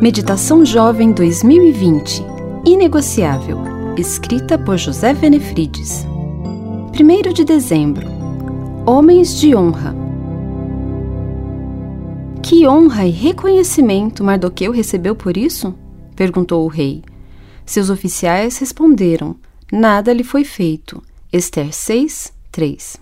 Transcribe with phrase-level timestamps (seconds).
[0.00, 2.22] Meditação Jovem 2020
[2.64, 3.58] Inegociável,
[3.98, 6.06] escrita por José Venefrides.
[6.94, 8.06] 1 de dezembro
[8.86, 9.96] Homens de Honra.
[12.40, 15.74] Que honra e reconhecimento Mardoqueu recebeu por isso?
[16.14, 17.02] perguntou o rei.
[17.66, 19.34] Seus oficiais responderam:
[19.72, 21.02] Nada lhe foi feito.
[21.32, 23.00] Esther 6, 3.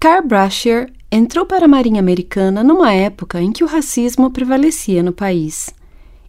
[0.00, 5.12] Carl Brasher entrou para a Marinha Americana numa época em que o racismo prevalecia no
[5.12, 5.68] país.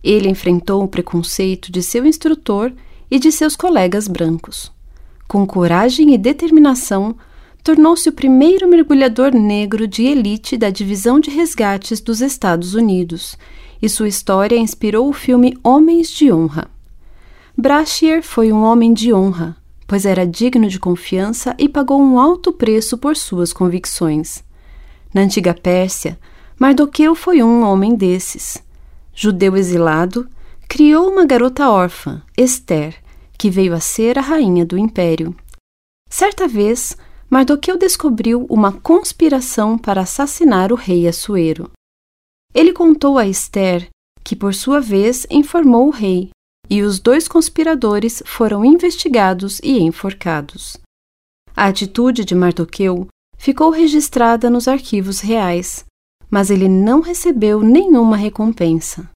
[0.03, 2.73] Ele enfrentou o preconceito de seu instrutor
[3.09, 4.73] e de seus colegas brancos.
[5.25, 7.15] Com coragem e determinação,
[7.63, 13.37] tornou-se o primeiro mergulhador negro de elite da Divisão de Resgates dos Estados Unidos,
[13.81, 16.69] e sua história inspirou o filme Homens de Honra.
[17.57, 19.55] Brashear foi um homem de honra,
[19.87, 24.43] pois era digno de confiança e pagou um alto preço por suas convicções.
[25.13, 26.19] Na antiga Pérsia,
[26.59, 28.63] Mardoqueu foi um homem desses.
[29.13, 30.27] Judeu exilado,
[30.67, 32.95] criou uma garota órfã, Esther,
[33.37, 35.35] que veio a ser a rainha do império.
[36.09, 36.97] Certa vez,
[37.29, 41.69] Mardoqueu descobriu uma conspiração para assassinar o rei Assuero.
[42.53, 43.89] Ele contou a Esther,
[44.23, 46.29] que por sua vez informou o rei,
[46.69, 50.77] e os dois conspiradores foram investigados e enforcados.
[51.55, 53.07] A atitude de Mardoqueu
[53.43, 55.83] ficou registrada nos arquivos reais,
[56.31, 59.09] mas ele não recebeu nenhuma recompensa.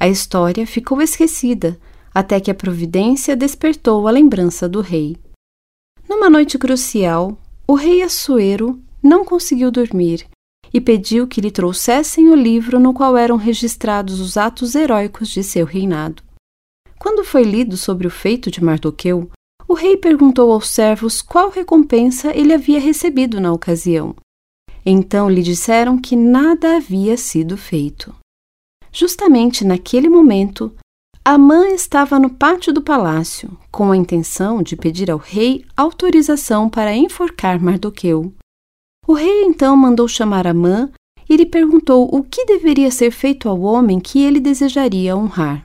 [0.00, 1.78] A história ficou esquecida
[2.14, 5.18] até que a providência despertou a lembrança do rei.
[6.08, 7.36] Numa noite crucial,
[7.68, 10.26] o rei Assuero não conseguiu dormir
[10.72, 15.44] e pediu que lhe trouxessem o livro no qual eram registrados os atos heróicos de
[15.44, 16.22] seu reinado.
[16.98, 19.30] Quando foi lido sobre o feito de Mardoqueu,
[19.76, 24.16] rei perguntou aos servos qual recompensa ele havia recebido na ocasião.
[24.84, 28.12] Então lhe disseram que nada havia sido feito.
[28.92, 30.74] Justamente naquele momento,
[31.24, 36.94] Amã estava no pátio do palácio, com a intenção de pedir ao rei autorização para
[36.94, 38.32] enforcar Mardoqueu.
[39.06, 40.90] O rei então mandou chamar Amã
[41.28, 45.64] e lhe perguntou o que deveria ser feito ao homem que ele desejaria honrar.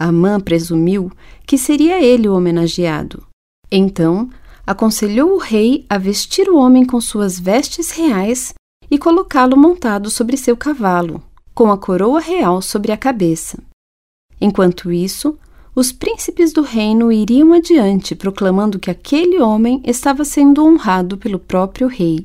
[0.00, 1.12] Amã presumiu
[1.46, 3.22] que seria ele o homenageado.
[3.70, 4.30] Então,
[4.66, 8.54] aconselhou o rei a vestir o homem com suas vestes reais
[8.90, 11.22] e colocá-lo montado sobre seu cavalo,
[11.54, 13.58] com a coroa real sobre a cabeça.
[14.40, 15.38] Enquanto isso,
[15.74, 21.86] os príncipes do reino iriam adiante proclamando que aquele homem estava sendo honrado pelo próprio
[21.86, 22.24] rei.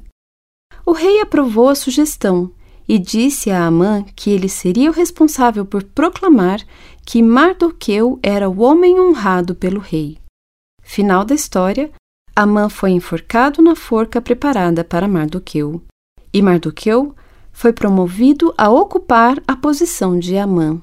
[0.86, 2.52] O rei aprovou a sugestão
[2.88, 6.62] e disse a Amã que ele seria o responsável por proclamar
[7.06, 10.18] que Mardoqueu era o homem honrado pelo rei.
[10.82, 11.92] Final da história:
[12.36, 15.82] Amã foi enforcado na forca preparada para Mardoqueu,
[16.34, 17.16] e Mardoqueu
[17.54, 20.82] foi promovido a ocupar a posição de Amã.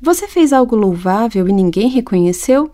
[0.00, 2.70] Você fez algo louvável e ninguém reconheceu?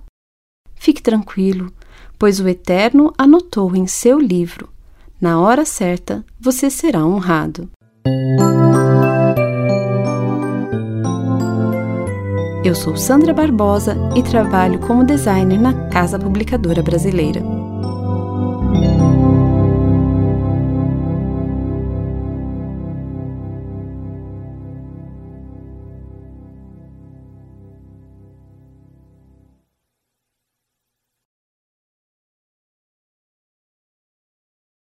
[0.74, 1.72] Fique tranquilo,
[2.18, 4.68] pois o Eterno anotou em seu livro.
[5.20, 7.70] Na hora certa, você será honrado.
[12.64, 17.42] Eu sou Sandra Barbosa e trabalho como designer na Casa Publicadora Brasileira.